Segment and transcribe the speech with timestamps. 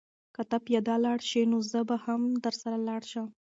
[0.35, 3.27] که ته پیاده لاړ شې نو زه به هم درسره لاړ شم.